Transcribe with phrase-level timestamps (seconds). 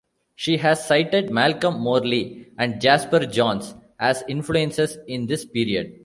[0.35, 5.93] She has cited Malcolm Morley and Jasper Johns as influences in this period.